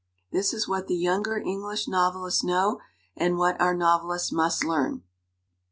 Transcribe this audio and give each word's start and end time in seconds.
This 0.31 0.51
is 0.51 0.67
what 0.67 0.87
the 0.87 0.95
younger 0.95 1.37
English 1.37 1.87
novelists 1.87 2.43
know 2.43 2.81
and 3.15 3.37
what 3.37 3.61
our 3.61 3.75
novelists 3.75 4.31
must 4.31 4.63
learn. 4.63 5.03